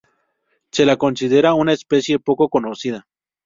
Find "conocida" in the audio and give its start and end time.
2.49-3.05